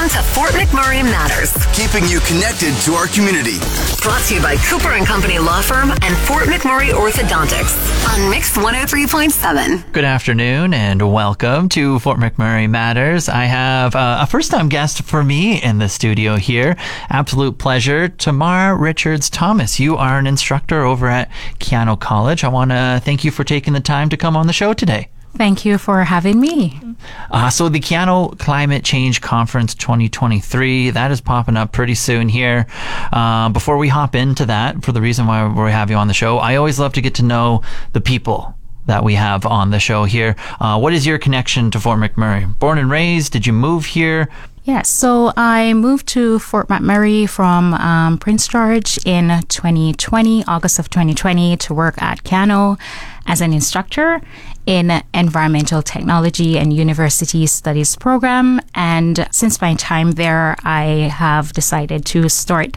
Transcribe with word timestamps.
Welcome 0.00 0.22
to 0.22 0.28
Fort 0.32 0.50
McMurray 0.52 1.02
Matters, 1.02 1.52
keeping 1.74 2.08
you 2.08 2.20
connected 2.20 2.74
to 2.84 2.94
our 2.94 3.06
community. 3.08 3.58
brought 4.00 4.22
to 4.28 4.34
you 4.34 4.40
by 4.40 4.56
Cooper 4.56 4.92
and 4.92 5.06
Company 5.06 5.38
Law 5.38 5.60
Firm 5.60 5.90
and 5.90 6.16
Fort 6.26 6.44
McMurray 6.44 6.88
Orthodontics 6.88 8.08
on 8.08 8.30
Mix 8.30 8.56
103.7. 8.56 9.92
Good 9.92 10.04
afternoon 10.04 10.72
and 10.72 11.12
welcome 11.12 11.68
to 11.70 11.98
Fort 11.98 12.18
McMurray 12.18 12.66
Matters. 12.70 13.28
I 13.28 13.44
have 13.44 13.94
uh, 13.94 14.20
a 14.22 14.26
first 14.26 14.50
time 14.50 14.70
guest 14.70 15.02
for 15.02 15.22
me 15.22 15.62
in 15.62 15.76
the 15.76 15.88
studio 15.90 16.36
here. 16.36 16.78
Absolute 17.10 17.58
pleasure. 17.58 18.08
Tamar 18.08 18.78
Richards 18.78 19.28
Thomas, 19.28 19.78
you 19.78 19.98
are 19.98 20.18
an 20.18 20.26
instructor 20.26 20.82
over 20.82 21.08
at 21.08 21.30
Keyano 21.58 22.00
College. 22.00 22.42
I 22.42 22.48
want 22.48 22.70
to 22.70 23.02
thank 23.04 23.22
you 23.22 23.30
for 23.30 23.44
taking 23.44 23.74
the 23.74 23.80
time 23.80 24.08
to 24.08 24.16
come 24.16 24.34
on 24.34 24.46
the 24.46 24.54
show 24.54 24.72
today. 24.72 25.10
Thank 25.36 25.64
you 25.64 25.78
for 25.78 26.04
having 26.04 26.40
me. 26.40 26.78
Uh, 27.30 27.48
so 27.50 27.68
the 27.68 27.80
Keyano 27.80 28.38
Climate 28.38 28.84
Change 28.84 29.20
Conference 29.20 29.74
2023 29.74 30.90
that 30.90 31.10
is 31.10 31.20
popping 31.20 31.56
up 31.56 31.72
pretty 31.72 31.94
soon 31.94 32.28
here. 32.28 32.66
Uh, 33.12 33.48
before 33.48 33.78
we 33.78 33.88
hop 33.88 34.14
into 34.14 34.44
that, 34.46 34.84
for 34.84 34.92
the 34.92 35.00
reason 35.00 35.26
why 35.26 35.46
we 35.46 35.70
have 35.70 35.88
you 35.90 35.96
on 35.96 36.08
the 36.08 36.14
show, 36.14 36.38
I 36.38 36.56
always 36.56 36.78
love 36.78 36.92
to 36.94 37.00
get 37.00 37.14
to 37.16 37.22
know 37.22 37.62
the 37.92 38.00
people 38.00 38.54
that 38.86 39.04
we 39.04 39.14
have 39.14 39.46
on 39.46 39.70
the 39.70 39.78
show 39.78 40.04
here. 40.04 40.36
Uh, 40.58 40.78
what 40.78 40.92
is 40.92 41.06
your 41.06 41.18
connection 41.18 41.70
to 41.70 41.80
Fort 41.80 41.98
McMurray? 42.00 42.58
Born 42.58 42.78
and 42.78 42.90
raised? 42.90 43.32
Did 43.32 43.46
you 43.46 43.52
move 43.52 43.84
here? 43.86 44.28
Yes, 44.64 44.90
so 44.90 45.32
I 45.38 45.72
moved 45.72 46.06
to 46.08 46.38
Fort 46.38 46.68
McMurray 46.68 47.26
from 47.26 47.72
um, 47.74 48.18
Prince 48.18 48.46
George 48.46 48.98
in 49.06 49.42
2020, 49.48 50.44
August 50.46 50.78
of 50.78 50.90
2020, 50.90 51.56
to 51.56 51.74
work 51.74 52.00
at 52.02 52.22
Keyano 52.24 52.78
as 53.26 53.40
an 53.40 53.54
instructor 53.54 54.20
in 54.66 55.02
environmental 55.14 55.80
technology 55.80 56.58
and 56.58 56.74
university 56.74 57.46
studies 57.46 57.96
program. 57.96 58.60
And 58.74 59.26
since 59.30 59.62
my 59.62 59.74
time 59.76 60.12
there, 60.12 60.56
I 60.62 61.08
have 61.10 61.54
decided 61.54 62.04
to 62.06 62.28
start 62.28 62.76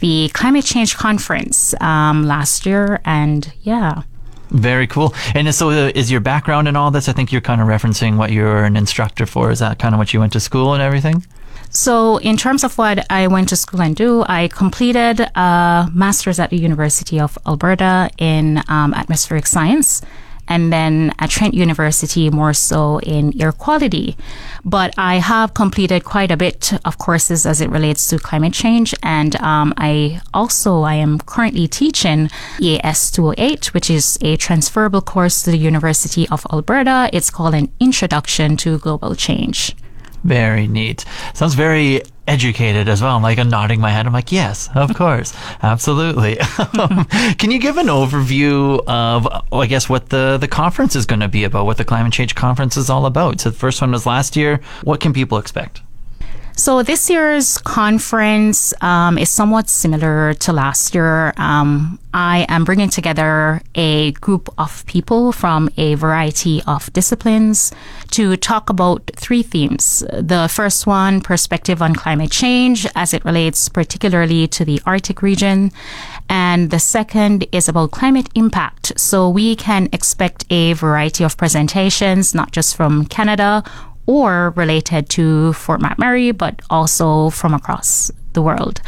the 0.00 0.30
climate 0.34 0.64
change 0.64 0.96
conference 0.96 1.80
um, 1.80 2.26
last 2.26 2.66
year. 2.66 3.00
And 3.04 3.52
yeah. 3.62 4.02
Very 4.50 4.86
cool. 4.86 5.14
And 5.34 5.54
so, 5.54 5.70
uh, 5.70 5.92
is 5.94 6.10
your 6.10 6.20
background 6.20 6.66
in 6.66 6.76
all 6.76 6.90
this? 6.90 7.08
I 7.08 7.12
think 7.12 7.30
you're 7.30 7.40
kind 7.40 7.60
of 7.60 7.68
referencing 7.68 8.16
what 8.16 8.32
you're 8.32 8.64
an 8.64 8.76
instructor 8.76 9.26
for. 9.26 9.50
Is 9.50 9.60
that 9.60 9.78
kind 9.78 9.94
of 9.94 9.98
what 9.98 10.12
you 10.12 10.20
went 10.20 10.32
to 10.32 10.40
school 10.40 10.74
and 10.74 10.82
everything? 10.82 11.24
So, 11.72 12.16
in 12.16 12.36
terms 12.36 12.64
of 12.64 12.76
what 12.76 13.06
I 13.10 13.28
went 13.28 13.48
to 13.50 13.56
school 13.56 13.80
and 13.80 13.94
do, 13.94 14.24
I 14.26 14.48
completed 14.48 15.20
a 15.20 15.88
master's 15.94 16.40
at 16.40 16.50
the 16.50 16.56
University 16.56 17.20
of 17.20 17.38
Alberta 17.46 18.10
in 18.18 18.60
um, 18.66 18.92
atmospheric 18.92 19.46
science, 19.46 20.02
and 20.50 20.72
then 20.72 21.14
at 21.18 21.30
Trent 21.30 21.54
University, 21.54 22.28
more 22.28 22.52
so 22.52 22.98
in 23.00 23.40
air 23.40 23.52
quality. 23.52 24.16
But 24.64 24.92
I 24.98 25.14
have 25.16 25.54
completed 25.54 26.04
quite 26.04 26.30
a 26.30 26.36
bit 26.36 26.72
of 26.84 26.98
courses 26.98 27.46
as 27.46 27.60
it 27.60 27.70
relates 27.70 28.08
to 28.08 28.18
climate 28.18 28.52
change, 28.52 28.92
and 29.02 29.36
um, 29.36 29.72
I 29.78 30.20
also 30.34 30.82
I 30.82 30.94
am 30.94 31.20
currently 31.20 31.68
teaching 31.68 32.28
EAS 32.60 33.10
208, 33.12 33.72
which 33.72 33.88
is 33.88 34.18
a 34.20 34.36
transferable 34.36 35.00
course 35.00 35.42
to 35.44 35.52
the 35.52 35.58
University 35.58 36.28
of 36.28 36.44
Alberta. 36.52 37.08
It's 37.12 37.30
called 37.30 37.54
an 37.54 37.72
Introduction 37.78 38.56
to 38.58 38.78
Global 38.78 39.14
Change. 39.14 39.76
Very 40.24 40.66
neat. 40.66 41.04
Sounds 41.34 41.54
very 41.54 42.02
educated 42.28 42.88
as 42.88 43.02
well. 43.02 43.16
I'm 43.16 43.22
like, 43.22 43.38
I'm 43.38 43.48
nodding 43.50 43.80
my 43.80 43.90
head. 43.90 44.06
I'm 44.06 44.12
like, 44.12 44.30
yes, 44.30 44.68
of 44.74 44.94
course. 44.94 45.34
Absolutely. 45.62 46.36
Can 47.38 47.50
you 47.50 47.58
give 47.58 47.76
an 47.76 47.88
overview 47.88 48.82
of, 48.86 49.26
I 49.52 49.66
guess, 49.66 49.88
what 49.88 50.10
the, 50.10 50.38
the 50.38 50.48
conference 50.48 50.94
is 50.94 51.06
going 51.06 51.20
to 51.20 51.28
be 51.28 51.44
about, 51.44 51.66
what 51.66 51.76
the 51.76 51.84
climate 51.84 52.12
change 52.12 52.34
conference 52.34 52.76
is 52.76 52.88
all 52.88 53.06
about? 53.06 53.40
So 53.40 53.50
the 53.50 53.56
first 53.56 53.80
one 53.80 53.90
was 53.90 54.06
last 54.06 54.36
year. 54.36 54.60
What 54.84 55.00
can 55.00 55.12
people 55.12 55.38
expect? 55.38 55.82
So 56.60 56.82
this 56.82 57.08
year's 57.08 57.56
conference 57.56 58.74
um, 58.82 59.16
is 59.16 59.30
somewhat 59.30 59.70
similar 59.70 60.34
to 60.34 60.52
last 60.52 60.94
year. 60.94 61.32
Um, 61.38 61.98
I 62.12 62.44
am 62.50 62.64
bringing 62.64 62.90
together 62.90 63.62
a 63.74 64.12
group 64.12 64.50
of 64.58 64.84
people 64.84 65.32
from 65.32 65.70
a 65.78 65.94
variety 65.94 66.62
of 66.66 66.92
disciplines 66.92 67.72
to 68.10 68.36
talk 68.36 68.68
about 68.68 69.10
three 69.30 69.44
themes. 69.44 70.02
The 70.10 70.48
first 70.50 70.88
one, 70.88 71.20
perspective 71.20 71.80
on 71.80 71.94
climate 71.94 72.32
change 72.32 72.84
as 72.96 73.14
it 73.14 73.24
relates 73.24 73.68
particularly 73.68 74.48
to 74.48 74.64
the 74.64 74.82
Arctic 74.86 75.22
region. 75.22 75.70
And 76.28 76.70
the 76.70 76.80
second 76.80 77.46
is 77.52 77.68
about 77.68 77.92
climate 77.92 78.28
impact. 78.34 78.98
So 78.98 79.30
we 79.30 79.54
can 79.54 79.88
expect 79.92 80.46
a 80.50 80.72
variety 80.72 81.22
of 81.22 81.36
presentations, 81.36 82.34
not 82.34 82.50
just 82.50 82.74
from 82.74 83.06
Canada 83.06 83.62
or 84.06 84.52
related 84.56 85.08
to 85.10 85.52
Fort 85.52 85.80
McMurray, 85.80 86.36
but 86.36 86.60
also 86.68 87.30
from 87.30 87.54
across 87.54 88.10
the 88.32 88.42
world. 88.42 88.80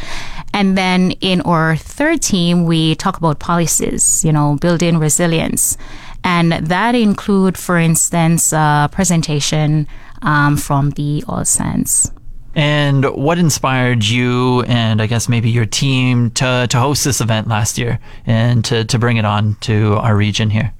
And 0.53 0.77
then 0.77 1.11
in 1.21 1.39
our 1.41 1.77
third 1.77 2.21
team, 2.21 2.65
we 2.65 2.95
talk 2.95 3.15
about 3.15 3.39
policies, 3.39 4.25
you 4.25 4.33
know, 4.33 4.57
building 4.59 4.97
resilience. 4.97 5.77
And 6.23 6.53
that 6.53 6.95
include, 6.95 7.57
for 7.57 7.77
instance, 7.77 8.53
a 8.53 8.89
presentation 8.91 9.87
um, 10.21 10.57
from 10.57 10.91
the 10.91 11.23
oil 11.29 11.45
sands. 11.45 12.11
And 12.55 13.05
what 13.05 13.39
inspired 13.39 14.05
you 14.05 14.61
and 14.63 15.01
I 15.01 15.07
guess 15.07 15.27
maybe 15.27 15.49
your 15.49 15.65
team 15.65 16.29
to, 16.31 16.67
to 16.69 16.79
host 16.79 17.03
this 17.03 17.19
event 17.19 17.47
last 17.47 17.77
year 17.77 17.99
and 18.25 18.63
to, 18.65 18.85
to 18.85 18.99
bring 18.99 19.17
it 19.17 19.25
on 19.25 19.55
to 19.61 19.95
our 19.95 20.15
region 20.15 20.49
here? 20.51 20.71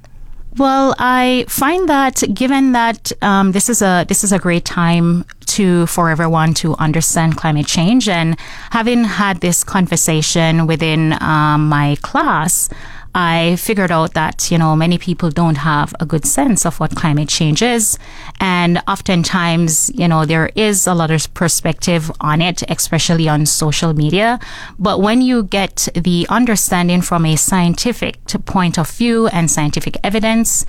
Well, 0.57 0.93
I 0.99 1.45
find 1.49 1.89
that 1.89 2.21
given 2.31 2.73
that 2.73 3.11
um, 3.23 3.53
this 3.53 3.69
is 3.69 3.81
a 3.81 4.05
this 4.07 4.23
is 4.23 4.31
a 4.31 4.37
great 4.37 4.65
time 4.65 5.25
to 5.47 5.87
for 5.87 6.11
everyone 6.11 6.53
to 6.55 6.75
understand 6.75 7.37
climate 7.37 7.65
change, 7.65 8.07
and 8.07 8.37
having 8.69 9.03
had 9.03 9.41
this 9.41 9.63
conversation 9.63 10.67
within 10.67 11.13
um, 11.23 11.69
my 11.69 11.97
class, 12.03 12.69
I 13.15 13.55
figured 13.57 13.91
out 13.91 14.13
that 14.13 14.49
you 14.49 14.57
know 14.57 14.75
many 14.75 14.97
people 14.97 15.29
don't 15.29 15.57
have 15.57 15.93
a 15.99 16.05
good 16.05 16.25
sense 16.25 16.65
of 16.65 16.79
what 16.79 16.95
climate 16.95 17.29
change 17.29 17.61
is, 17.61 17.99
and 18.39 18.81
oftentimes 18.87 19.91
you 19.93 20.07
know 20.07 20.25
there 20.25 20.49
is 20.55 20.87
a 20.87 20.93
lot 20.93 21.11
of 21.11 21.31
perspective 21.33 22.11
on 22.19 22.41
it, 22.41 22.63
especially 22.69 23.29
on 23.29 23.45
social 23.45 23.93
media. 23.93 24.39
But 24.79 25.01
when 25.01 25.21
you 25.21 25.43
get 25.43 25.87
the 25.93 26.25
understanding 26.29 27.01
from 27.01 27.25
a 27.25 27.35
scientific 27.35 28.17
point 28.45 28.79
of 28.79 28.89
view 28.89 29.27
and 29.27 29.49
scientific 29.49 29.97
evidence, 30.03 30.65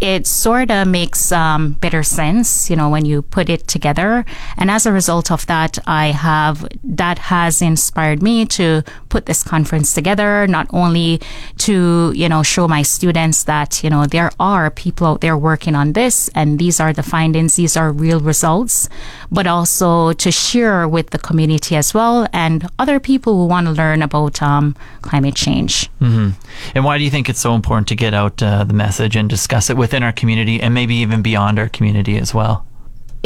it 0.00 0.26
sort 0.26 0.70
of 0.70 0.86
makes 0.86 1.32
um, 1.32 1.72
better 1.80 2.02
sense, 2.02 2.70
you 2.70 2.76
know, 2.76 2.88
when 2.88 3.04
you 3.04 3.22
put 3.22 3.48
it 3.48 3.66
together. 3.66 4.24
And 4.56 4.70
as 4.70 4.86
a 4.86 4.92
result 4.92 5.32
of 5.32 5.46
that, 5.46 5.78
I 5.86 6.06
have 6.08 6.66
that 6.84 7.18
has 7.18 7.60
inspired 7.60 8.22
me 8.22 8.46
to 8.46 8.84
put 9.08 9.26
this 9.26 9.42
conference 9.42 9.94
together, 9.94 10.46
not 10.46 10.66
only 10.72 11.20
to 11.58 11.87
you 12.14 12.28
know 12.28 12.42
show 12.42 12.66
my 12.68 12.82
students 12.82 13.44
that 13.44 13.82
you 13.84 13.90
know 13.90 14.06
there 14.06 14.30
are 14.38 14.70
people 14.70 15.06
out 15.06 15.20
there 15.20 15.36
working 15.36 15.74
on 15.74 15.92
this, 15.92 16.30
and 16.34 16.58
these 16.58 16.80
are 16.80 16.92
the 16.92 17.02
findings, 17.02 17.56
these 17.56 17.76
are 17.76 17.90
real 17.92 18.20
results, 18.20 18.88
but 19.30 19.46
also 19.46 20.12
to 20.12 20.30
share 20.30 20.88
with 20.88 21.10
the 21.10 21.18
community 21.18 21.76
as 21.76 21.94
well 21.94 22.26
and 22.32 22.68
other 22.78 23.00
people 23.00 23.32
who 23.36 23.46
want 23.46 23.66
to 23.66 23.72
learn 23.72 24.02
about 24.02 24.42
um, 24.42 24.74
climate 25.02 25.34
change. 25.34 25.88
hmm 25.98 26.30
And 26.74 26.84
why 26.84 26.98
do 26.98 27.04
you 27.04 27.10
think 27.10 27.28
it's 27.28 27.40
so 27.40 27.54
important 27.54 27.88
to 27.88 27.96
get 27.96 28.14
out 28.14 28.42
uh, 28.42 28.64
the 28.64 28.74
message 28.74 29.16
and 29.16 29.28
discuss 29.28 29.70
it 29.70 29.76
within 29.76 30.02
our 30.02 30.12
community 30.12 30.60
and 30.60 30.74
maybe 30.74 30.94
even 30.96 31.22
beyond 31.22 31.58
our 31.58 31.68
community 31.68 32.18
as 32.18 32.34
well? 32.34 32.67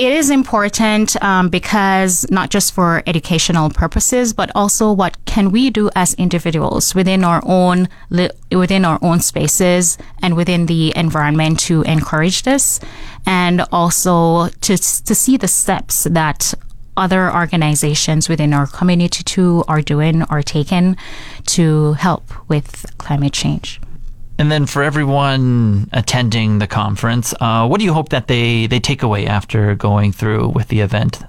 It 0.02 0.10
is 0.10 0.30
important 0.30 1.14
um, 1.22 1.48
because 1.48 2.28
not 2.28 2.50
just 2.50 2.74
for 2.74 3.04
educational 3.06 3.70
purposes, 3.70 4.32
but 4.32 4.50
also 4.52 4.90
what 4.90 5.16
can 5.26 5.52
we 5.52 5.70
do 5.70 5.90
as 5.94 6.14
individuals 6.14 6.92
within 6.92 7.22
our 7.22 7.40
own 7.46 7.88
li- 8.10 8.32
within 8.50 8.84
our 8.84 8.98
own 9.00 9.20
spaces 9.20 9.98
and 10.20 10.34
within 10.34 10.66
the 10.66 10.92
environment 10.96 11.60
to 11.70 11.82
encourage 11.82 12.42
this, 12.42 12.80
and 13.26 13.64
also 13.70 14.48
to 14.48 14.76
to 14.76 15.14
see 15.14 15.36
the 15.36 15.46
steps 15.46 16.02
that 16.10 16.52
other 16.96 17.32
organizations 17.32 18.28
within 18.28 18.52
our 18.52 18.66
community 18.66 19.22
too 19.22 19.62
are 19.68 19.82
doing 19.82 20.24
or 20.30 20.42
taking 20.42 20.96
to 21.46 21.92
help 21.92 22.24
with 22.48 22.86
climate 22.98 23.34
change. 23.34 23.80
And 24.38 24.50
then 24.50 24.66
for 24.66 24.82
everyone 24.82 25.88
attending 25.92 26.58
the 26.58 26.66
conference, 26.66 27.34
uh, 27.40 27.66
what 27.66 27.78
do 27.78 27.84
you 27.84 27.92
hope 27.92 28.08
that 28.08 28.26
they, 28.26 28.66
they 28.66 28.80
take 28.80 29.02
away 29.02 29.26
after 29.26 29.74
going 29.74 30.12
through 30.12 30.48
with 30.48 30.68
the 30.68 30.80
event? 30.80 31.22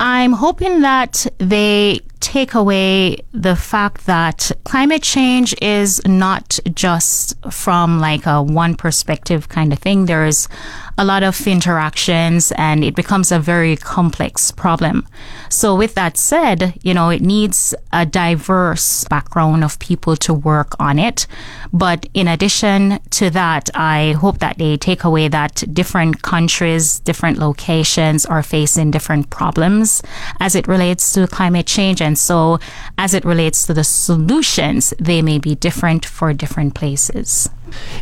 I'm 0.00 0.32
hoping 0.32 0.80
that 0.82 1.26
they 1.38 2.00
take 2.20 2.54
away 2.54 3.18
the 3.32 3.54
fact 3.54 4.06
that 4.06 4.50
climate 4.64 5.02
change 5.02 5.54
is 5.62 6.00
not 6.06 6.58
just 6.74 7.34
from 7.50 8.00
like 8.00 8.26
a 8.26 8.42
one 8.42 8.74
perspective 8.74 9.48
kind 9.48 9.72
of 9.72 9.78
thing. 9.78 10.06
There's 10.06 10.48
a 10.96 11.04
lot 11.04 11.22
of 11.22 11.46
interactions 11.46 12.52
and 12.56 12.82
it 12.82 12.96
becomes 12.96 13.30
a 13.30 13.38
very 13.38 13.76
complex 13.76 14.50
problem. 14.50 15.06
So 15.48 15.76
with 15.76 15.94
that 15.94 16.16
said, 16.16 16.74
you 16.82 16.92
know, 16.92 17.10
it 17.10 17.22
needs 17.22 17.74
a 17.92 18.04
diverse 18.04 19.04
background 19.04 19.62
of 19.62 19.78
people 19.78 20.16
to 20.16 20.34
work 20.34 20.74
on 20.80 20.98
it. 20.98 21.26
But 21.72 22.06
in 22.14 22.26
addition 22.26 22.98
to 23.10 23.30
that, 23.30 23.70
I 23.74 24.12
hope 24.12 24.38
that 24.38 24.58
they 24.58 24.76
take 24.76 25.04
away 25.04 25.28
that 25.28 25.62
different 25.72 26.22
countries, 26.22 26.98
different 27.00 27.38
locations 27.38 28.26
are 28.26 28.42
facing 28.42 28.90
different 28.90 29.30
problems 29.30 30.02
as 30.40 30.56
it 30.56 30.66
relates 30.66 31.12
to 31.12 31.26
climate 31.28 31.66
change. 31.66 32.02
And 32.08 32.16
so 32.16 32.58
as 32.96 33.12
it 33.12 33.22
relates 33.26 33.66
to 33.66 33.74
the 33.74 33.84
solutions, 33.84 34.94
they 34.98 35.20
may 35.20 35.38
be 35.38 35.54
different 35.54 36.06
for 36.06 36.32
different 36.32 36.74
places. 36.74 37.50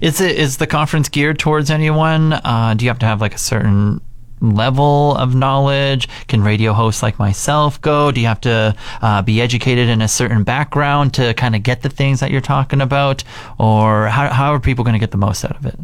Is 0.01 0.21
it 0.21 0.37
is 0.39 0.59
the 0.59 0.67
conference 0.69 1.09
geared 1.09 1.41
towards 1.41 1.71
anyone? 1.71 2.35
Uh, 2.35 2.75
do 2.77 2.85
you 2.85 2.89
have 2.89 3.01
to 3.01 3.07
have 3.07 3.21
like 3.21 3.35
a 3.35 3.39
certain 3.53 4.01
level 4.41 5.17
of 5.17 5.35
knowledge? 5.35 6.09
Can 6.29 6.41
radio 6.45 6.73
hosts 6.73 7.03
like 7.03 7.19
myself 7.19 7.81
go? 7.81 8.13
Do 8.13 8.21
you 8.21 8.29
have 8.29 8.41
to 8.43 8.77
uh, 9.03 9.23
be 9.23 9.43
educated 9.43 9.89
in 9.89 10.01
a 10.03 10.09
certain 10.09 10.45
background 10.45 11.15
to 11.15 11.35
kind 11.35 11.57
of 11.57 11.65
get 11.65 11.83
the 11.83 11.89
things 11.89 12.21
that 12.21 12.31
you're 12.31 12.41
talking 12.41 12.81
about? 12.81 13.25
Or 13.59 14.07
how, 14.07 14.29
how 14.29 14.55
are 14.55 14.61
people 14.61 14.85
going 14.85 14.95
to 14.95 15.01
get 15.01 15.11
the 15.11 15.19
most 15.19 15.45
out 15.45 15.57
of 15.57 15.67
it? 15.67 15.77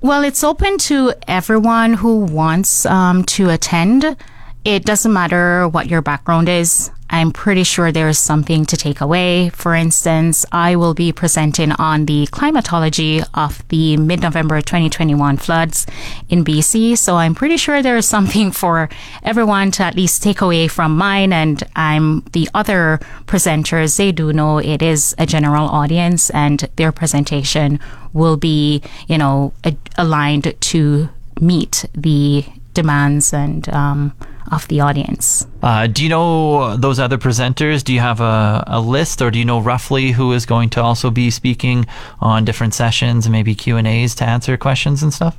Well, 0.00 0.22
it's 0.22 0.44
open 0.44 0.78
to 0.90 1.12
everyone 1.26 1.94
who 1.94 2.20
wants 2.20 2.86
um, 2.86 3.24
to 3.34 3.50
attend. 3.50 4.16
It 4.64 4.84
doesn't 4.84 5.12
matter 5.12 5.66
what 5.68 5.88
your 5.88 6.02
background 6.02 6.48
is. 6.48 6.90
I'm 7.14 7.30
pretty 7.30 7.62
sure 7.62 7.92
there 7.92 8.08
is 8.08 8.18
something 8.18 8.66
to 8.66 8.76
take 8.76 9.00
away. 9.00 9.48
For 9.50 9.76
instance, 9.76 10.44
I 10.50 10.74
will 10.74 10.94
be 10.94 11.12
presenting 11.12 11.70
on 11.70 12.06
the 12.06 12.26
climatology 12.32 13.22
of 13.34 13.62
the 13.68 13.96
mid 13.96 14.20
November 14.20 14.60
2021 14.60 15.36
floods 15.36 15.86
in 16.28 16.44
BC. 16.44 16.98
So 16.98 17.14
I'm 17.14 17.36
pretty 17.36 17.56
sure 17.56 17.82
there 17.82 17.96
is 17.96 18.08
something 18.08 18.50
for 18.62 18.88
everyone 19.22 19.70
to 19.76 19.84
at 19.84 19.94
least 19.94 20.24
take 20.24 20.40
away 20.40 20.66
from 20.66 20.96
mine. 20.96 21.32
And 21.32 21.62
I'm 21.76 22.24
the 22.32 22.48
other 22.52 22.98
presenters, 23.26 23.96
they 23.96 24.10
do 24.10 24.32
know 24.32 24.58
it 24.58 24.82
is 24.82 25.14
a 25.16 25.24
general 25.24 25.68
audience 25.68 26.30
and 26.30 26.68
their 26.74 26.90
presentation 26.90 27.78
will 28.12 28.36
be, 28.36 28.82
you 29.06 29.18
know, 29.18 29.52
a- 29.62 29.76
aligned 29.96 30.52
to 30.60 31.08
meet 31.40 31.84
the 31.94 32.44
demands 32.74 33.32
and 33.32 33.68
um, 33.68 34.12
of 34.50 34.66
the 34.68 34.80
audience. 34.80 35.46
Uh, 35.62 35.86
do 35.86 36.02
you 36.02 36.08
know 36.08 36.76
those 36.76 36.98
other 36.98 37.18
presenters? 37.18 37.82
Do 37.82 37.92
you 37.92 38.00
have 38.00 38.20
a, 38.20 38.64
a 38.66 38.80
list, 38.80 39.22
or 39.22 39.30
do 39.30 39.38
you 39.38 39.44
know 39.44 39.60
roughly 39.60 40.12
who 40.12 40.32
is 40.32 40.46
going 40.46 40.70
to 40.70 40.82
also 40.82 41.10
be 41.10 41.30
speaking 41.30 41.86
on 42.20 42.44
different 42.44 42.74
sessions 42.74 43.26
and 43.26 43.32
maybe 43.32 43.54
Q 43.54 43.76
and 43.76 43.86
A's 43.86 44.14
to 44.16 44.24
answer 44.24 44.56
questions 44.56 45.02
and 45.02 45.12
stuff? 45.12 45.38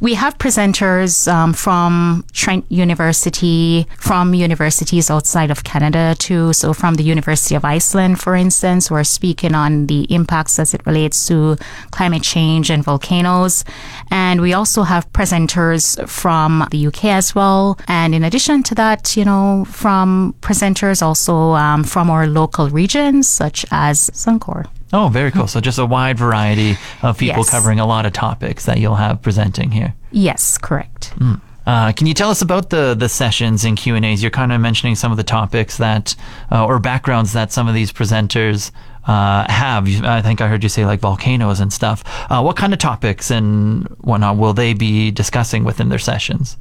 We 0.00 0.14
have 0.14 0.38
presenters 0.38 1.26
um, 1.30 1.52
from 1.52 2.24
Trent 2.32 2.64
University, 2.70 3.86
from 3.98 4.32
universities 4.32 5.10
outside 5.10 5.50
of 5.50 5.64
Canada 5.64 6.14
too. 6.18 6.52
So 6.52 6.72
from 6.72 6.94
the 6.94 7.02
University 7.02 7.56
of 7.56 7.64
Iceland, 7.64 8.20
for 8.20 8.36
instance, 8.36 8.88
who 8.88 8.94
are 8.94 9.02
speaking 9.02 9.54
on 9.56 9.86
the 9.86 10.02
impacts 10.14 10.58
as 10.60 10.72
it 10.72 10.86
relates 10.86 11.26
to 11.28 11.56
climate 11.90 12.22
change 12.22 12.70
and 12.70 12.84
volcanoes. 12.84 13.64
And 14.10 14.40
we 14.40 14.52
also 14.52 14.84
have 14.84 15.12
presenters 15.12 16.08
from 16.08 16.66
the 16.70 16.86
UK 16.86 17.06
as 17.06 17.34
well. 17.34 17.76
And 17.88 18.14
in 18.14 18.22
addition 18.22 18.62
to 18.64 18.74
that, 18.76 19.16
you 19.16 19.24
know, 19.24 19.64
from 19.64 20.34
presenters 20.40 21.02
also 21.02 21.54
um, 21.54 21.82
from 21.82 22.08
our 22.08 22.28
local 22.28 22.70
regions, 22.70 23.28
such 23.28 23.66
as 23.72 24.10
Suncor. 24.10 24.66
Oh, 24.92 25.08
very 25.08 25.30
cool. 25.30 25.46
So 25.46 25.60
just 25.60 25.78
a 25.78 25.84
wide 25.86 26.18
variety 26.18 26.76
of 27.02 27.18
people 27.18 27.38
Yes. 27.42 27.50
covering 27.50 27.78
a 27.80 27.86
lot 27.86 28.06
of 28.06 28.12
topics 28.12 28.64
that 28.66 28.78
you'll 28.80 28.94
have 28.96 29.20
presenting 29.20 29.70
here. 29.70 29.94
Yes, 30.10 30.56
correct. 30.58 31.12
Uh, 31.66 31.92
can 31.92 32.06
you 32.06 32.14
tell 32.14 32.30
us 32.30 32.40
about 32.40 32.70
the 32.70 32.94
the 32.98 33.08
sessions 33.10 33.64
and 33.66 33.76
Q 33.76 33.94
and 33.94 34.04
A's? 34.04 34.22
You're 34.22 34.30
kind 34.30 34.52
of 34.52 34.60
mentioning 34.62 34.94
some 34.94 35.10
of 35.10 35.18
the 35.18 35.24
topics 35.24 35.76
that 35.76 36.14
uh, 36.50 36.64
or 36.64 36.78
backgrounds 36.78 37.34
that 37.34 37.52
some 37.52 37.68
of 37.68 37.74
these 37.74 37.92
presenters 37.92 38.70
uh, 39.06 39.44
have. 39.52 39.86
I 40.04 40.22
think 40.22 40.40
I 40.40 40.48
heard 40.48 40.62
you 40.62 40.70
say 40.70 40.86
like 40.86 41.00
volcanoes 41.00 41.60
and 41.60 41.70
stuff. 41.70 42.02
Uh, 42.30 42.40
what 42.40 42.56
kind 42.56 42.72
of 42.72 42.78
topics 42.78 43.30
and 43.30 43.86
whatnot 44.00 44.38
will 44.38 44.54
they 44.54 44.72
be 44.72 45.10
discussing 45.10 45.64
within 45.64 45.90
their 45.90 45.98
sessions? 45.98 46.56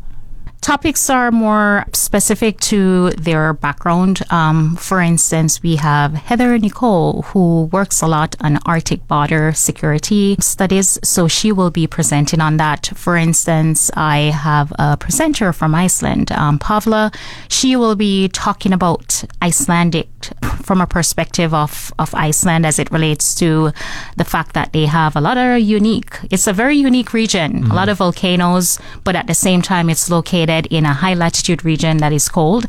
Topics 0.62 1.10
are 1.10 1.32
more 1.32 1.86
specific 1.94 2.60
to 2.60 3.12
their 3.12 3.54
background. 3.54 4.22
Um, 4.30 4.76
for 4.76 5.00
instance, 5.00 5.64
we 5.64 5.78
have 5.78 6.14
Heather 6.14 6.58
Nicol, 6.58 7.22
who 7.22 7.66
works 7.72 8.02
a 8.02 8.08
lot 8.08 8.36
on 8.42 8.60
Arctic 8.66 9.08
border 9.08 9.54
security 9.54 10.36
studies. 10.40 11.00
So 11.04 11.28
she 11.28 11.52
will 11.52 11.70
be 11.70 11.88
presenting 11.88 12.42
on 12.42 12.58
that. 12.58 12.88
For 12.96 13.16
instance, 13.16 13.92
I 13.96 14.32
have 14.32 14.74
a 14.78 14.98
presenter 14.98 15.54
from 15.54 15.74
Iceland, 15.74 16.32
um, 16.32 16.60
Pavla. 16.60 17.14
She 17.50 17.76
will 17.76 17.96
be 17.96 18.28
talking 18.28 18.74
about 18.74 19.24
Icelandic 19.42 20.10
from 20.64 20.82
a 20.82 20.88
perspective 20.88 21.54
of, 21.54 21.94
of 21.98 22.14
Iceland 22.14 22.66
as 22.66 22.78
it 22.78 22.92
relates 22.92 23.34
to 23.36 23.72
the 24.18 24.26
fact 24.26 24.54
that 24.54 24.74
they 24.74 24.86
have 24.86 25.16
a 25.16 25.22
lot 25.22 25.38
of 25.38 25.62
unique, 25.62 26.18
it's 26.30 26.48
a 26.48 26.52
very 26.52 26.76
unique 26.76 27.14
region, 27.14 27.64
a 27.72 27.74
lot 27.74 27.88
of 27.88 28.00
volcanoes, 28.00 28.78
but 29.06 29.16
at 29.16 29.28
the 29.28 29.34
same 29.34 29.62
time, 29.62 29.90
it's 29.90 30.10
located 30.10 30.47
in 30.50 30.86
a 30.86 30.94
high 30.94 31.14
latitude 31.14 31.66
region 31.66 31.98
that 31.98 32.14
is 32.14 32.30
cold. 32.30 32.66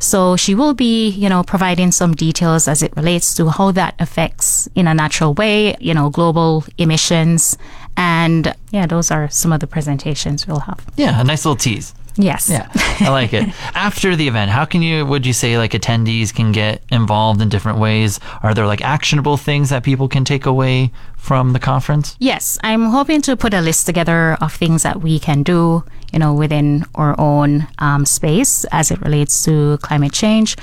So 0.00 0.36
she 0.36 0.54
will 0.54 0.74
be, 0.74 1.08
you 1.08 1.28
know, 1.28 1.42
providing 1.42 1.92
some 1.92 2.14
details 2.14 2.68
as 2.68 2.82
it 2.82 2.96
relates 2.96 3.34
to 3.34 3.48
how 3.48 3.72
that 3.72 3.94
affects 3.98 4.68
in 4.74 4.86
a 4.86 4.94
natural 4.94 5.34
way, 5.34 5.76
you 5.80 5.94
know, 5.94 6.10
global 6.10 6.64
emissions. 6.78 7.58
And 7.96 8.54
yeah, 8.70 8.86
those 8.86 9.10
are 9.10 9.28
some 9.30 9.52
of 9.52 9.60
the 9.60 9.66
presentations 9.66 10.46
we'll 10.46 10.60
have. 10.60 10.84
Yeah, 10.96 11.20
a 11.20 11.24
nice 11.24 11.44
little 11.44 11.56
tease. 11.56 11.94
Yes. 12.18 12.48
Yeah, 12.48 12.70
I 13.00 13.10
like 13.10 13.32
it. 13.34 13.48
After 13.74 14.16
the 14.16 14.26
event, 14.26 14.50
how 14.50 14.64
can 14.64 14.82
you, 14.82 15.04
would 15.04 15.26
you 15.26 15.32
say, 15.32 15.58
like 15.58 15.72
attendees 15.72 16.34
can 16.34 16.52
get 16.52 16.82
involved 16.90 17.40
in 17.42 17.48
different 17.48 17.78
ways? 17.78 18.20
Are 18.42 18.54
there 18.54 18.66
like 18.66 18.80
actionable 18.80 19.36
things 19.36 19.68
that 19.70 19.84
people 19.84 20.08
can 20.08 20.24
take 20.24 20.46
away 20.46 20.92
from 21.16 21.52
the 21.52 21.58
conference? 21.58 22.16
Yes, 22.18 22.58
I'm 22.62 22.86
hoping 22.86 23.20
to 23.22 23.36
put 23.36 23.52
a 23.52 23.60
list 23.60 23.84
together 23.86 24.38
of 24.40 24.52
things 24.52 24.82
that 24.82 25.02
we 25.02 25.18
can 25.18 25.42
do, 25.42 25.84
you 26.16 26.20
know, 26.20 26.32
within 26.32 26.82
our 26.94 27.14
own 27.20 27.68
um, 27.78 28.06
space 28.06 28.64
as 28.72 28.90
it 28.90 28.98
relates 29.02 29.44
to 29.44 29.76
climate 29.82 30.14
change. 30.14 30.56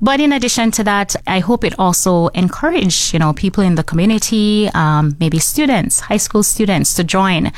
But 0.00 0.20
in 0.20 0.32
addition 0.32 0.70
to 0.72 0.84
that, 0.84 1.16
I 1.26 1.40
hope 1.40 1.64
it 1.64 1.74
also 1.78 2.28
encourage, 2.28 3.12
you 3.12 3.18
know, 3.18 3.32
people 3.32 3.64
in 3.64 3.74
the 3.74 3.82
community, 3.82 4.70
um, 4.72 5.16
maybe 5.18 5.40
students, 5.40 6.00
high 6.00 6.18
school 6.18 6.44
students 6.44 6.94
to 6.94 7.04
join. 7.04 7.50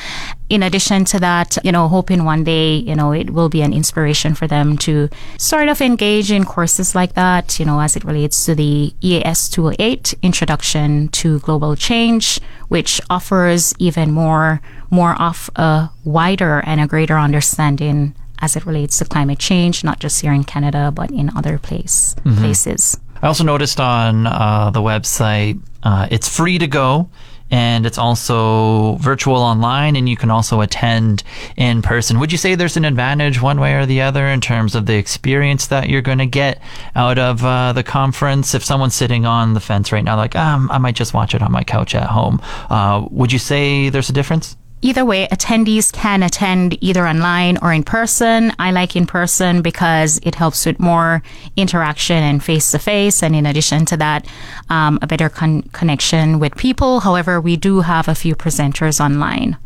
In 0.48 0.62
addition 0.62 1.04
to 1.06 1.20
that, 1.20 1.58
you 1.62 1.70
know, 1.70 1.86
hoping 1.86 2.24
one 2.24 2.42
day, 2.42 2.76
you 2.76 2.96
know, 2.96 3.12
it 3.12 3.30
will 3.30 3.50
be 3.50 3.60
an 3.60 3.74
inspiration 3.74 4.34
for 4.34 4.46
them 4.46 4.78
to 4.78 5.10
sort 5.36 5.68
of 5.68 5.80
engage 5.82 6.32
in 6.32 6.44
courses 6.44 6.94
like 6.94 7.12
that, 7.12 7.60
you 7.60 7.66
know, 7.66 7.80
as 7.80 7.94
it 7.94 8.04
relates 8.04 8.46
to 8.46 8.54
the 8.54 8.94
EAS 9.02 9.48
208 9.50 10.14
Introduction 10.22 11.08
to 11.08 11.40
Global 11.40 11.76
Change, 11.76 12.40
which 12.68 13.00
offers 13.10 13.74
even 13.78 14.12
more, 14.12 14.62
more 14.90 15.20
of 15.20 15.50
a 15.56 15.90
wider 16.04 16.60
and 16.64 16.80
a 16.80 16.86
greater 16.86 17.18
understanding 17.18 18.14
as 18.40 18.56
it 18.56 18.66
relates 18.66 18.98
to 18.98 19.04
climate 19.04 19.38
change, 19.38 19.84
not 19.84 20.00
just 20.00 20.20
here 20.20 20.32
in 20.32 20.44
Canada, 20.44 20.90
but 20.94 21.10
in 21.10 21.30
other 21.36 21.58
place, 21.58 22.14
places. 22.38 22.98
I 23.22 23.26
also 23.26 23.44
noticed 23.44 23.80
on 23.80 24.26
uh, 24.26 24.70
the 24.70 24.80
website 24.80 25.60
uh, 25.82 26.08
it's 26.10 26.28
free 26.28 26.58
to 26.58 26.66
go 26.66 27.10
and 27.50 27.84
it's 27.84 27.98
also 27.98 28.94
virtual 28.96 29.36
online 29.36 29.96
and 29.96 30.08
you 30.08 30.16
can 30.16 30.30
also 30.30 30.60
attend 30.60 31.22
in 31.56 31.82
person. 31.82 32.20
Would 32.20 32.30
you 32.32 32.38
say 32.38 32.54
there's 32.54 32.76
an 32.76 32.84
advantage 32.84 33.42
one 33.42 33.58
way 33.58 33.74
or 33.74 33.86
the 33.86 34.02
other 34.02 34.26
in 34.26 34.40
terms 34.40 34.74
of 34.74 34.86
the 34.86 34.94
experience 34.94 35.66
that 35.66 35.88
you're 35.88 36.00
going 36.02 36.18
to 36.18 36.26
get 36.26 36.60
out 36.94 37.18
of 37.18 37.44
uh, 37.44 37.72
the 37.72 37.82
conference? 37.82 38.54
If 38.54 38.64
someone's 38.64 38.94
sitting 38.94 39.26
on 39.26 39.54
the 39.54 39.60
fence 39.60 39.90
right 39.90 40.04
now, 40.04 40.16
like, 40.16 40.36
um, 40.36 40.70
I 40.70 40.78
might 40.78 40.94
just 40.94 41.12
watch 41.12 41.34
it 41.34 41.42
on 41.42 41.50
my 41.50 41.64
couch 41.64 41.94
at 41.94 42.06
home, 42.06 42.40
uh, 42.70 43.06
would 43.10 43.32
you 43.32 43.38
say 43.38 43.88
there's 43.88 44.10
a 44.10 44.14
difference? 44.14 44.56
Either 44.82 45.04
way, 45.04 45.26
attendees 45.28 45.92
can 45.92 46.22
attend 46.22 46.76
either 46.82 47.06
online 47.06 47.58
or 47.60 47.70
in 47.72 47.82
person. 47.82 48.50
I 48.58 48.70
like 48.70 48.96
in 48.96 49.06
person 49.06 49.60
because 49.60 50.18
it 50.22 50.34
helps 50.36 50.64
with 50.64 50.80
more 50.80 51.22
interaction 51.54 52.16
and 52.22 52.42
face 52.42 52.70
to 52.70 52.78
face. 52.78 53.22
And 53.22 53.36
in 53.36 53.44
addition 53.44 53.84
to 53.86 53.96
that, 53.98 54.26
um, 54.70 54.98
a 55.02 55.06
better 55.06 55.28
con- 55.28 55.62
connection 55.72 56.38
with 56.38 56.56
people. 56.56 57.00
However, 57.00 57.40
we 57.42 57.56
do 57.56 57.80
have 57.82 58.08
a 58.08 58.14
few 58.14 58.34
presenters 58.34 59.04
online. 59.04 59.58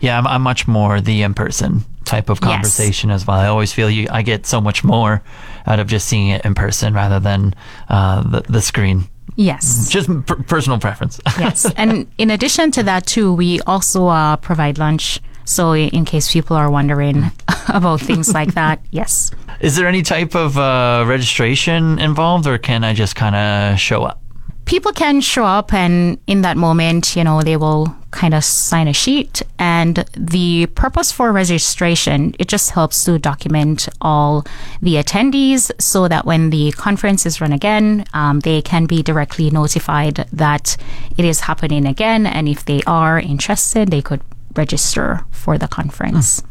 Yeah, 0.00 0.18
I'm, 0.18 0.26
I'm 0.26 0.42
much 0.42 0.66
more 0.66 1.00
the 1.00 1.22
in-person 1.22 1.84
type 2.04 2.28
of 2.28 2.40
Yes. 2.42 2.50
conversation 2.50 3.12
as 3.12 3.28
well. 3.28 3.38
I 3.38 3.46
always 3.46 3.72
feel 3.72 3.88
you. 3.88 4.08
I 4.10 4.22
get 4.22 4.44
so 4.44 4.60
much 4.60 4.82
more 4.82 5.22
out 5.68 5.78
of 5.78 5.86
just 5.86 6.08
seeing 6.08 6.28
it 6.28 6.44
in 6.44 6.54
person 6.56 6.92
rather 6.94 7.20
than 7.20 7.54
uh, 7.88 8.22
the 8.22 8.40
the 8.48 8.60
screen. 8.60 9.04
Yes. 9.36 9.88
Just 9.90 10.08
per- 10.26 10.42
personal 10.42 10.78
preference. 10.78 11.20
yes. 11.38 11.70
And 11.76 12.06
in 12.18 12.30
addition 12.30 12.70
to 12.72 12.82
that, 12.84 13.06
too, 13.06 13.32
we 13.32 13.60
also 13.66 14.08
uh, 14.08 14.36
provide 14.36 14.78
lunch 14.78 15.20
So, 15.46 15.74
in 15.76 16.04
case 16.04 16.32
people 16.32 16.56
are 16.56 16.68
wondering 16.68 17.30
about 17.68 18.00
things 18.00 18.34
like 18.34 18.54
that, 18.54 18.80
yes. 18.90 19.30
Is 19.60 19.76
there 19.76 19.86
any 19.86 20.02
type 20.02 20.34
of 20.34 20.58
uh, 20.58 21.04
registration 21.06 22.00
involved, 22.00 22.46
or 22.48 22.58
can 22.58 22.82
I 22.82 22.94
just 22.94 23.14
kind 23.14 23.36
of 23.36 23.78
show 23.78 24.02
up? 24.02 24.20
People 24.66 24.92
can 24.92 25.20
show 25.20 25.44
up 25.44 25.72
and 25.72 26.18
in 26.26 26.42
that 26.42 26.56
moment 26.56 27.16
you 27.16 27.24
know 27.24 27.40
they 27.40 27.56
will 27.56 27.94
kind 28.10 28.34
of 28.34 28.44
sign 28.44 28.88
a 28.88 28.92
sheet 28.92 29.42
and 29.58 30.04
the 30.16 30.66
purpose 30.74 31.12
for 31.12 31.32
registration 31.32 32.34
it 32.38 32.48
just 32.48 32.72
helps 32.72 33.04
to 33.04 33.18
document 33.18 33.88
all 34.00 34.44
the 34.82 34.94
attendees 34.94 35.70
so 35.80 36.08
that 36.08 36.26
when 36.26 36.50
the 36.50 36.72
conference 36.72 37.24
is 37.24 37.40
run 37.40 37.52
again 37.52 38.04
um, 38.12 38.40
they 38.40 38.60
can 38.60 38.86
be 38.86 39.02
directly 39.02 39.50
notified 39.50 40.26
that 40.32 40.76
it 41.16 41.24
is 41.24 41.40
happening 41.40 41.86
again 41.86 42.26
and 42.26 42.48
if 42.48 42.64
they 42.64 42.82
are 42.86 43.18
interested 43.20 43.88
they 43.88 44.02
could 44.02 44.20
register 44.56 45.24
for 45.30 45.56
the 45.56 45.68
conference 45.68 46.42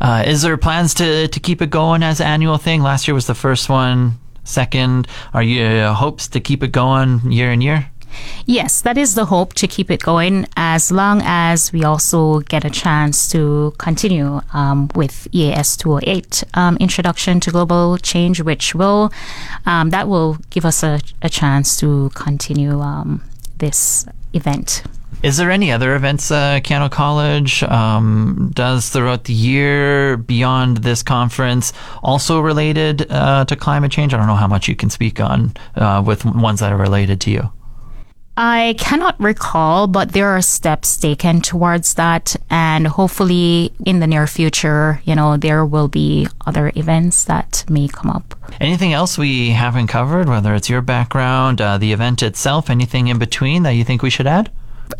Uh, 0.00 0.24
is 0.26 0.42
there 0.42 0.56
plans 0.56 0.94
to, 0.94 1.28
to 1.28 1.38
keep 1.38 1.62
it 1.62 1.70
going 1.70 2.02
as 2.02 2.20
an 2.20 2.26
annual 2.26 2.58
thing? 2.58 2.82
Last 2.82 3.06
year 3.06 3.14
was 3.14 3.28
the 3.28 3.36
first 3.36 3.68
one. 3.68 4.18
Second, 4.44 5.06
are 5.32 5.42
you 5.42 5.64
uh, 5.64 5.94
hopes 5.94 6.28
to 6.28 6.40
keep 6.40 6.62
it 6.62 6.72
going 6.72 7.20
year 7.30 7.50
and 7.50 7.62
year? 7.62 7.88
Yes, 8.46 8.80
that 8.82 8.98
is 8.98 9.14
the 9.14 9.26
hope 9.26 9.54
to 9.54 9.66
keep 9.66 9.90
it 9.90 10.02
going 10.02 10.46
as 10.56 10.90
long 10.90 11.22
as 11.24 11.72
we 11.72 11.84
also 11.84 12.40
get 12.40 12.64
a 12.64 12.70
chance 12.70 13.28
to 13.30 13.72
continue 13.78 14.40
um, 14.52 14.90
with 14.94 15.28
EAS 15.32 15.76
208 15.76 16.44
um, 16.54 16.76
Introduction 16.78 17.40
to 17.40 17.50
Global 17.50 17.98
Change, 17.98 18.42
which 18.42 18.74
will 18.74 19.10
um, 19.64 19.90
that 19.90 20.08
will 20.08 20.38
give 20.50 20.64
us 20.64 20.82
a, 20.82 21.00
a 21.22 21.28
chance 21.28 21.78
to 21.80 22.10
continue 22.14 22.80
um, 22.80 23.22
this 23.58 24.06
event. 24.32 24.82
Is 25.22 25.36
there 25.36 25.52
any 25.52 25.70
other 25.70 25.94
events 25.94 26.32
uh, 26.32 26.58
Keyano 26.64 26.90
College 26.90 27.62
um, 27.62 28.50
does 28.54 28.88
throughout 28.88 29.24
the 29.24 29.32
year 29.32 30.16
beyond 30.16 30.78
this 30.78 31.04
conference, 31.04 31.72
also 32.02 32.40
related 32.40 33.06
uh, 33.08 33.44
to 33.44 33.54
climate 33.54 33.92
change? 33.92 34.12
I 34.12 34.16
don't 34.16 34.26
know 34.26 34.34
how 34.34 34.48
much 34.48 34.66
you 34.66 34.74
can 34.74 34.90
speak 34.90 35.20
on 35.20 35.54
uh, 35.76 36.02
with 36.04 36.24
ones 36.24 36.58
that 36.58 36.72
are 36.72 36.76
related 36.76 37.20
to 37.20 37.30
you. 37.30 37.52
I 38.36 38.74
cannot 38.78 39.20
recall, 39.20 39.86
but 39.86 40.12
there 40.12 40.26
are 40.26 40.42
steps 40.42 40.96
taken 40.96 41.40
towards 41.40 41.94
that, 41.94 42.34
and 42.50 42.88
hopefully 42.88 43.72
in 43.86 44.00
the 44.00 44.08
near 44.08 44.26
future, 44.26 45.02
you 45.04 45.14
know, 45.14 45.36
there 45.36 45.64
will 45.64 45.88
be 45.88 46.26
other 46.46 46.72
events 46.74 47.24
that 47.24 47.64
may 47.68 47.86
come 47.86 48.10
up. 48.10 48.34
Anything 48.58 48.92
else 48.92 49.16
we 49.18 49.50
haven't 49.50 49.86
covered, 49.86 50.28
whether 50.28 50.54
it's 50.54 50.70
your 50.70 50.80
background, 50.80 51.60
uh, 51.60 51.78
the 51.78 51.92
event 51.92 52.22
itself, 52.24 52.70
anything 52.70 53.06
in 53.06 53.18
between 53.18 53.62
that 53.62 53.72
you 53.72 53.84
think 53.84 54.02
we 54.02 54.10
should 54.10 54.26
add? 54.26 54.50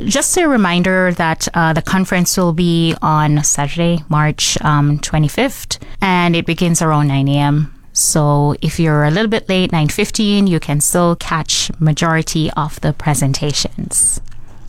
Just 0.05 0.37
a 0.37 0.49
reminder 0.49 1.13
that 1.13 1.49
uh, 1.55 1.73
the 1.73 1.83
conference 1.83 2.37
will 2.37 2.53
be 2.53 2.95
on 3.03 3.43
Saturday, 3.45 4.05
March 4.09 4.61
um, 4.63 4.99
25th, 4.99 5.83
and 6.01 6.37
it 6.37 6.47
begins 6.47 6.83
around 6.83 7.09
9 7.09 7.29
a.m. 7.29 7.75
So 7.93 8.57
if 8.63 8.81
you're 8.81 9.05
a 9.05 9.11
little 9.11 9.29
bit 9.29 9.49
late, 9.49 9.71
9:15, 9.71 10.49
you 10.49 10.59
can 10.61 10.81
still 10.81 11.17
catch 11.17 11.71
majority 11.79 12.51
of 12.53 12.81
the 12.81 12.93
presentations. 12.93 14.21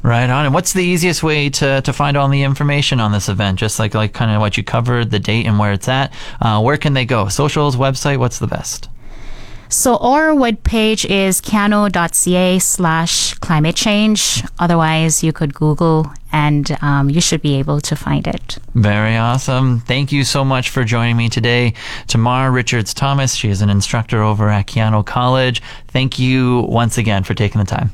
Right 0.03 0.29
on. 0.29 0.45
And 0.45 0.53
what's 0.53 0.73
the 0.73 0.83
easiest 0.83 1.23
way 1.23 1.49
to, 1.49 1.81
to 1.81 1.93
find 1.93 2.17
all 2.17 2.27
the 2.27 2.43
information 2.43 2.99
on 2.99 3.13
this 3.13 3.29
event? 3.29 3.57
Just 3.57 3.79
like 3.79 3.93
like 3.93 4.13
kind 4.13 4.31
of 4.31 4.41
what 4.41 4.57
you 4.57 4.63
covered, 4.63 5.11
the 5.11 5.19
date 5.19 5.45
and 5.45 5.57
where 5.57 5.71
it's 5.71 5.87
at. 5.87 6.11
Uh, 6.41 6.61
where 6.61 6.75
can 6.77 6.93
they 6.93 7.05
go? 7.05 7.29
Socials, 7.29 7.77
website. 7.77 8.17
What's 8.17 8.39
the 8.39 8.47
best? 8.47 8.89
So 9.73 9.97
our 9.97 10.35
webpage 10.35 11.03
is 11.09 11.41
keyano.ca 11.41 12.59
slash 12.59 13.33
climate 13.33 13.75
change. 13.75 14.43
Otherwise, 14.59 15.23
you 15.23 15.33
could 15.33 15.55
Google 15.55 16.13
and 16.31 16.77
um, 16.83 17.09
you 17.09 17.19
should 17.19 17.41
be 17.41 17.55
able 17.55 17.81
to 17.81 17.95
find 17.95 18.27
it. 18.27 18.59
Very 18.75 19.17
awesome. 19.17 19.79
Thank 19.79 20.11
you 20.11 20.25
so 20.25 20.45
much 20.45 20.69
for 20.69 20.83
joining 20.83 21.17
me 21.17 21.27
today. 21.27 21.73
Tamar 22.05 22.51
Richards 22.51 22.93
Thomas, 22.93 23.33
she 23.33 23.49
is 23.49 23.63
an 23.63 23.71
instructor 23.71 24.21
over 24.21 24.47
at 24.47 24.67
Keyano 24.67 25.03
College. 25.03 25.59
Thank 25.87 26.19
you 26.19 26.61
once 26.69 26.99
again 26.99 27.23
for 27.23 27.33
taking 27.33 27.57
the 27.57 27.65
time. 27.65 27.89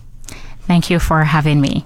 Thank 0.67 0.89
you 0.89 0.99
for 0.99 1.23
having 1.23 1.61
me. 1.61 1.85